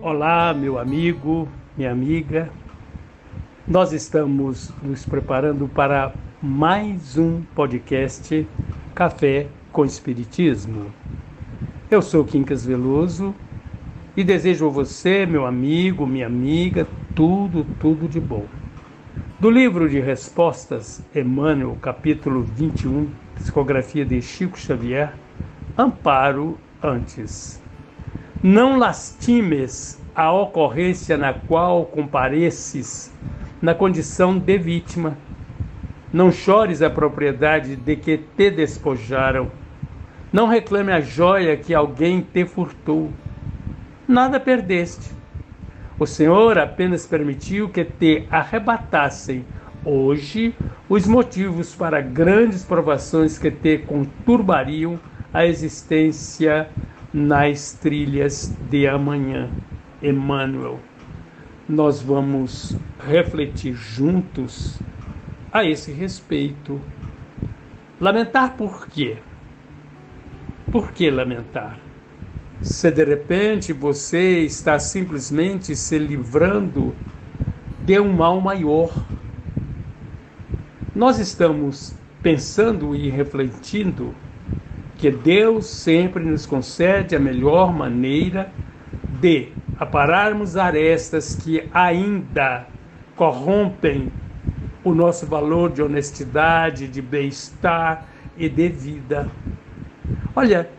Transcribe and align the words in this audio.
Olá, 0.00 0.54
meu 0.54 0.78
amigo, 0.78 1.48
minha 1.76 1.90
amiga. 1.90 2.48
Nós 3.66 3.92
estamos 3.92 4.72
nos 4.80 5.04
preparando 5.04 5.66
para 5.66 6.14
mais 6.40 7.18
um 7.18 7.42
podcast 7.42 8.46
Café 8.94 9.48
com 9.72 9.84
Espiritismo. 9.84 10.92
Eu 11.90 12.00
sou 12.00 12.24
Quincas 12.24 12.64
Veloso 12.64 13.34
e 14.16 14.22
desejo 14.22 14.68
a 14.68 14.70
você, 14.70 15.26
meu 15.26 15.44
amigo, 15.44 16.06
minha 16.06 16.28
amiga, 16.28 16.86
tudo, 17.12 17.66
tudo 17.80 18.08
de 18.08 18.20
bom. 18.20 18.44
Do 19.38 19.50
livro 19.50 19.86
de 19.86 20.00
respostas, 20.00 21.04
Emmanuel, 21.14 21.76
capítulo 21.82 22.42
21, 22.42 23.10
psicografia 23.34 24.02
de 24.02 24.22
Chico 24.22 24.58
Xavier, 24.58 25.12
Amparo 25.76 26.56
antes. 26.82 27.62
Não 28.42 28.78
lastimes 28.78 30.00
a 30.14 30.32
ocorrência 30.32 31.18
na 31.18 31.34
qual 31.34 31.84
compareces 31.84 33.12
na 33.60 33.74
condição 33.74 34.38
de 34.38 34.56
vítima. 34.56 35.18
Não 36.10 36.32
chores 36.32 36.80
a 36.80 36.88
propriedade 36.88 37.76
de 37.76 37.94
que 37.94 38.16
te 38.16 38.50
despojaram. 38.50 39.50
Não 40.32 40.48
reclame 40.48 40.92
a 40.92 41.00
joia 41.02 41.58
que 41.58 41.74
alguém 41.74 42.22
te 42.22 42.46
furtou. 42.46 43.12
Nada 44.08 44.40
perdeste. 44.40 45.15
O 45.98 46.06
Senhor 46.06 46.58
apenas 46.58 47.06
permitiu 47.06 47.68
que 47.68 47.84
te 47.84 48.26
arrebatassem 48.30 49.44
hoje 49.84 50.54
os 50.88 51.06
motivos 51.06 51.74
para 51.74 52.00
grandes 52.00 52.64
provações 52.64 53.38
que 53.38 53.50
te 53.50 53.78
conturbariam 53.78 55.00
a 55.32 55.46
existência 55.46 56.68
nas 57.12 57.72
trilhas 57.72 58.54
de 58.70 58.86
amanhã. 58.86 59.48
Emmanuel 60.02 60.78
nós 61.68 62.00
vamos 62.00 62.76
refletir 62.98 63.74
juntos 63.74 64.80
a 65.52 65.64
esse 65.64 65.90
respeito. 65.90 66.80
Lamentar 68.00 68.56
por 68.56 68.86
quê? 68.88 69.16
Por 70.70 70.92
que 70.92 71.10
lamentar? 71.10 71.85
Se 72.62 72.90
de 72.90 73.04
repente 73.04 73.72
você 73.72 74.40
está 74.40 74.78
simplesmente 74.78 75.76
se 75.76 75.98
livrando 75.98 76.94
de 77.84 78.00
um 78.00 78.12
mal 78.12 78.40
maior. 78.40 78.90
Nós 80.94 81.18
estamos 81.18 81.94
pensando 82.22 82.94
e 82.96 83.08
refletindo 83.08 84.14
que 84.96 85.10
Deus 85.10 85.66
sempre 85.66 86.24
nos 86.24 86.46
concede 86.46 87.14
a 87.14 87.20
melhor 87.20 87.72
maneira 87.72 88.52
de 89.20 89.52
apararmos 89.78 90.56
arestas 90.56 91.34
que 91.34 91.68
ainda 91.72 92.66
corrompem 93.14 94.10
o 94.82 94.94
nosso 94.94 95.26
valor 95.26 95.70
de 95.72 95.82
honestidade, 95.82 96.88
de 96.88 97.02
bem-estar 97.02 98.06
e 98.36 98.48
de 98.48 98.68
vida. 98.68 99.28
Olha, 100.34 100.70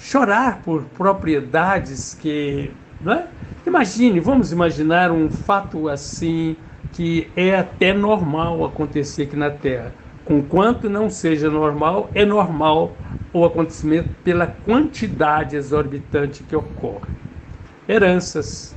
chorar 0.00 0.62
por 0.62 0.84
propriedades 0.84 2.14
que. 2.14 2.72
Não 3.00 3.12
é? 3.12 3.28
Imagine, 3.66 4.18
vamos 4.18 4.50
imaginar 4.50 5.12
um 5.12 5.30
fato 5.30 5.88
assim 5.88 6.56
que 6.92 7.30
é 7.36 7.54
até 7.54 7.92
normal 7.92 8.64
acontecer 8.64 9.24
aqui 9.24 9.36
na 9.36 9.50
Terra. 9.50 9.92
Conquanto 10.24 10.88
não 10.88 11.10
seja 11.10 11.50
normal, 11.50 12.10
é 12.14 12.24
normal 12.24 12.96
o 13.32 13.44
acontecimento 13.44 14.10
pela 14.24 14.46
quantidade 14.46 15.54
exorbitante 15.54 16.42
que 16.42 16.56
ocorre 16.56 17.10
heranças. 17.86 18.76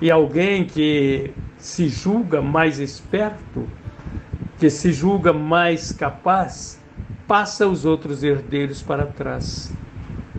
E 0.00 0.10
alguém 0.10 0.64
que 0.64 1.34
se 1.58 1.88
julga 1.88 2.40
mais 2.40 2.78
esperto, 2.78 3.68
que 4.58 4.70
se 4.70 4.92
julga 4.92 5.32
mais 5.32 5.92
capaz, 5.92 6.80
passa 7.26 7.66
os 7.66 7.84
outros 7.84 8.22
herdeiros 8.22 8.82
para 8.82 9.06
trás. 9.06 9.79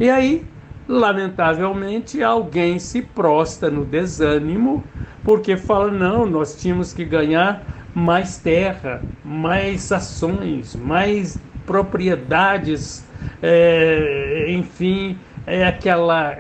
E 0.02 0.10
aí, 0.10 0.44
lamentavelmente, 0.88 2.24
alguém 2.24 2.80
se 2.80 3.04
prosta 3.04 3.70
no 3.70 3.86
desânimo, 3.86 4.84
porque 5.24 5.56
fala: 5.56 5.92
não, 5.92 6.26
nós 6.26 6.60
tínhamos 6.60 6.92
que 6.92 7.06
ganhar 7.06 7.62
mais 7.94 8.40
terra, 8.40 9.04
mais 9.24 9.92
ações, 9.92 10.76
mais 10.76 11.40
propriedades, 11.68 13.06
é, 13.44 14.48
enfim, 14.50 15.20
é 15.46 15.68
aquela 15.68 16.36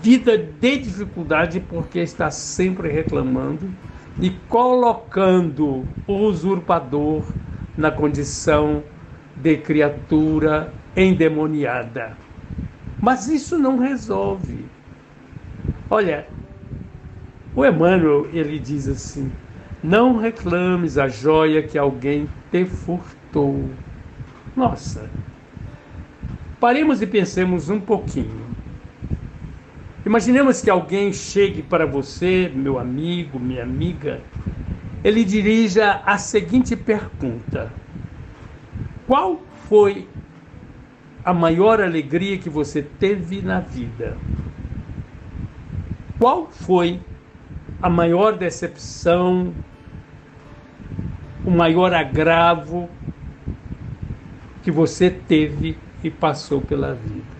vida 0.00 0.38
de 0.38 0.78
dificuldade 0.78 1.60
porque 1.60 1.98
está 1.98 2.30
sempre 2.30 2.88
reclamando 2.88 3.70
e 4.18 4.30
colocando 4.48 5.86
o 6.06 6.14
usurpador 6.14 7.22
na 7.76 7.90
condição 7.90 8.82
de 9.36 9.58
criatura 9.58 10.72
endemoniada. 10.96 12.29
Mas 13.00 13.28
isso 13.28 13.58
não 13.58 13.78
resolve. 13.78 14.64
Olha, 15.88 16.28
o 17.54 17.64
Emmanuel 17.64 18.28
ele 18.32 18.58
diz 18.58 18.86
assim: 18.86 19.32
não 19.82 20.16
reclames 20.16 20.98
a 20.98 21.08
joia 21.08 21.66
que 21.66 21.78
alguém 21.78 22.28
te 22.50 22.64
furtou. 22.66 23.80
Nossa, 24.54 25.10
paremos 26.60 27.00
e 27.02 27.06
pensemos 27.06 27.68
um 27.70 27.80
pouquinho. 27.80 28.56
Imaginemos 30.04 30.60
que 30.62 30.70
alguém 30.70 31.12
chegue 31.12 31.62
para 31.62 31.86
você, 31.86 32.50
meu 32.54 32.78
amigo, 32.78 33.38
minha 33.38 33.62
amiga, 33.62 34.20
ele 35.04 35.24
dirija 35.24 36.02
a 36.04 36.18
seguinte 36.18 36.76
pergunta: 36.76 37.72
Qual 39.06 39.46
foi 39.68 40.08
a 41.24 41.32
maior 41.34 41.80
alegria 41.80 42.38
que 42.38 42.48
você 42.50 42.82
teve 42.82 43.42
na 43.42 43.60
vida? 43.60 44.24
Qual 46.18 46.50
foi 46.50 47.00
a 47.80 47.88
maior 47.90 48.36
decepção, 48.38 49.54
o 51.44 51.50
maior 51.50 51.92
agravo 51.94 52.88
que 54.62 54.70
você 54.70 55.10
teve 55.10 55.88
e 56.02 56.10
passou 56.10 56.62
pela 56.62 56.94
vida? 56.94 57.36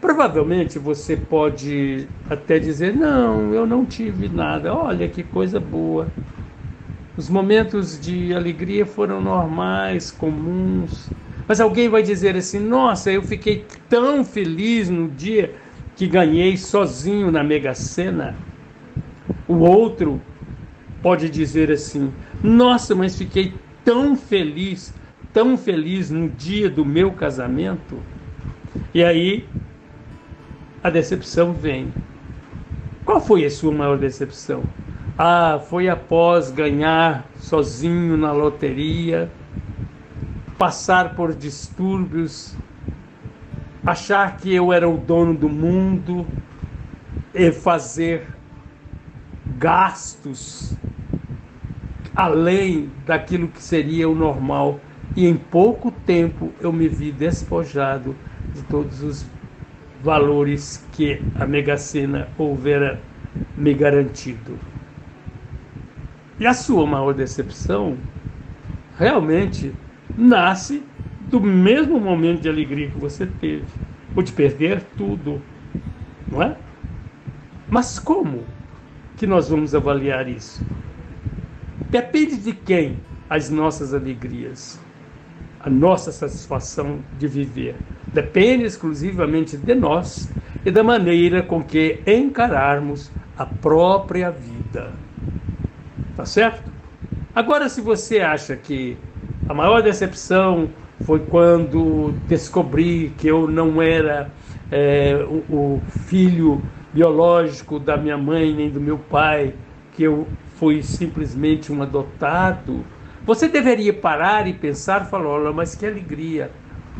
Provavelmente 0.00 0.78
você 0.78 1.16
pode 1.16 2.08
até 2.28 2.58
dizer: 2.58 2.94
não, 2.94 3.54
eu 3.54 3.66
não 3.66 3.86
tive 3.86 4.28
nada, 4.28 4.74
olha 4.74 5.08
que 5.08 5.22
coisa 5.24 5.60
boa. 5.60 6.16
Os 7.16 7.28
momentos 7.28 8.00
de 8.00 8.34
alegria 8.34 8.86
foram 8.86 9.20
normais, 9.20 10.10
comuns. 10.10 11.19
Mas 11.50 11.60
alguém 11.60 11.88
vai 11.88 12.00
dizer 12.00 12.36
assim: 12.36 12.60
nossa, 12.60 13.10
eu 13.10 13.24
fiquei 13.24 13.64
tão 13.88 14.24
feliz 14.24 14.88
no 14.88 15.08
dia 15.08 15.52
que 15.96 16.06
ganhei 16.06 16.56
sozinho 16.56 17.28
na 17.28 17.42
Mega 17.42 17.74
Sena. 17.74 18.36
O 19.48 19.56
outro 19.56 20.20
pode 21.02 21.28
dizer 21.28 21.72
assim: 21.72 22.12
nossa, 22.40 22.94
mas 22.94 23.16
fiquei 23.18 23.52
tão 23.84 24.14
feliz, 24.14 24.94
tão 25.32 25.56
feliz 25.56 26.08
no 26.08 26.28
dia 26.28 26.70
do 26.70 26.84
meu 26.84 27.10
casamento. 27.10 27.98
E 28.94 29.02
aí 29.02 29.44
a 30.84 30.88
decepção 30.88 31.52
vem. 31.52 31.88
Qual 33.04 33.20
foi 33.20 33.44
a 33.44 33.50
sua 33.50 33.72
maior 33.72 33.98
decepção? 33.98 34.62
Ah, 35.18 35.60
foi 35.68 35.88
após 35.88 36.52
ganhar 36.52 37.28
sozinho 37.40 38.16
na 38.16 38.30
loteria, 38.30 39.28
passar 40.60 41.14
por 41.14 41.34
distúrbios, 41.34 42.54
achar 43.82 44.36
que 44.36 44.54
eu 44.54 44.70
era 44.74 44.86
o 44.86 44.98
dono 44.98 45.32
do 45.32 45.48
mundo 45.48 46.26
e 47.32 47.50
fazer 47.50 48.26
gastos 49.56 50.76
além 52.14 52.90
daquilo 53.06 53.48
que 53.48 53.62
seria 53.62 54.06
o 54.06 54.14
normal. 54.14 54.78
E 55.16 55.26
em 55.26 55.34
pouco 55.34 55.90
tempo 55.90 56.52
eu 56.60 56.70
me 56.70 56.88
vi 56.88 57.10
despojado 57.10 58.14
de 58.54 58.60
todos 58.64 59.02
os 59.02 59.26
valores 60.02 60.86
que 60.92 61.22
a 61.36 61.46
Mega 61.46 61.78
Sena 61.78 62.28
houvera 62.36 63.00
me 63.56 63.72
garantido. 63.72 64.58
E 66.38 66.46
a 66.46 66.52
sua 66.52 66.86
maior 66.86 67.14
decepção 67.14 67.96
realmente 68.98 69.72
nasce 70.16 70.92
do 71.18 71.40
mesmo 71.40 72.00
momento 72.00 72.40
de 72.42 72.48
alegria 72.48 72.90
que 72.90 72.98
você 72.98 73.26
teve, 73.26 73.80
ou 74.14 74.22
de 74.22 74.32
perder 74.32 74.94
tudo, 74.94 75.48
não 76.30 76.42
é? 76.42 76.62
Mas 77.68 77.98
como 77.98 78.54
que 79.16 79.26
nós 79.26 79.48
vamos 79.48 79.74
avaliar 79.74 80.28
isso? 80.28 80.68
Depende 81.88 82.38
de 82.38 82.54
quem 82.54 83.06
as 83.28 83.50
nossas 83.50 83.94
alegrias, 83.94 84.88
a 85.58 85.70
nossa 85.70 86.12
satisfação 86.12 87.06
de 87.12 87.28
viver. 87.28 87.86
Depende 88.12 88.64
exclusivamente 88.64 89.56
de 89.58 89.74
nós 89.74 90.34
e 90.64 90.70
da 90.70 90.84
maneira 90.84 91.42
com 91.42 91.64
que 91.64 92.02
encararmos 92.06 93.14
a 93.36 93.46
própria 93.46 94.30
vida. 94.30 95.08
Tá 96.14 96.24
certo? 96.24 96.72
Agora, 97.34 97.68
se 97.68 97.80
você 97.80 98.20
acha 98.20 98.56
que 98.56 99.09
a 99.48 99.54
maior 99.54 99.82
decepção 99.82 100.68
foi 101.00 101.20
quando 101.20 102.14
descobri 102.28 103.12
que 103.18 103.28
eu 103.28 103.48
não 103.48 103.80
era 103.80 104.30
é, 104.70 105.14
o, 105.50 105.54
o 105.54 105.82
filho 105.88 106.62
biológico 106.92 107.78
da 107.78 107.96
minha 107.96 108.18
mãe 108.18 108.52
nem 108.52 108.70
do 108.70 108.80
meu 108.80 108.98
pai, 108.98 109.54
que 109.92 110.02
eu 110.02 110.26
fui 110.56 110.82
simplesmente 110.82 111.72
um 111.72 111.82
adotado, 111.82 112.84
você 113.24 113.48
deveria 113.48 113.92
parar 113.92 114.46
e 114.46 114.52
pensar, 114.52 115.06
falar, 115.06 115.52
mas 115.52 115.74
que 115.74 115.86
alegria. 115.86 116.50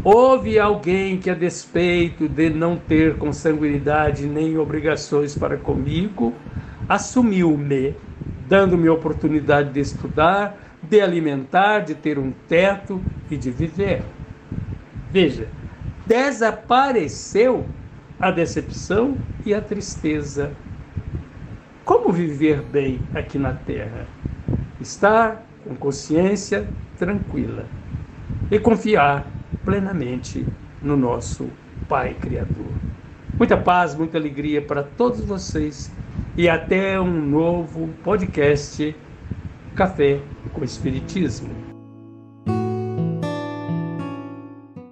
Houve 0.02 0.58
alguém 0.58 1.18
que, 1.18 1.28
a 1.28 1.34
despeito 1.34 2.28
de 2.28 2.48
não 2.50 2.76
ter 2.76 3.16
consanguinidade 3.16 4.26
nem 4.26 4.56
obrigações 4.56 5.34
para 5.34 5.56
comigo, 5.56 6.32
assumiu-me, 6.88 7.94
dando-me 8.48 8.88
a 8.88 8.92
oportunidade 8.92 9.72
de 9.72 9.80
estudar, 9.80 10.56
de 10.82 11.00
alimentar, 11.00 11.80
de 11.80 11.94
ter 11.94 12.18
um 12.18 12.32
teto 12.48 13.02
e 13.30 13.36
de 13.36 13.50
viver. 13.50 14.02
Veja, 15.10 15.48
desapareceu 16.06 17.66
a 18.18 18.30
decepção 18.30 19.16
e 19.44 19.54
a 19.54 19.60
tristeza 19.60 20.52
como 21.90 22.12
viver 22.12 22.62
bem 22.62 23.00
aqui 23.12 23.36
na 23.36 23.52
Terra? 23.52 24.06
Estar 24.80 25.44
com 25.64 25.74
consciência 25.74 26.68
tranquila 26.96 27.66
e 28.48 28.60
confiar 28.60 29.26
plenamente 29.64 30.46
no 30.80 30.96
nosso 30.96 31.50
Pai 31.88 32.14
Criador. 32.14 32.72
Muita 33.36 33.56
paz, 33.56 33.96
muita 33.96 34.18
alegria 34.18 34.62
para 34.62 34.84
todos 34.84 35.24
vocês 35.24 35.92
e 36.36 36.48
até 36.48 37.00
um 37.00 37.26
novo 37.26 37.88
podcast 38.04 38.94
Café 39.74 40.20
com 40.52 40.64
Espiritismo. 40.64 41.69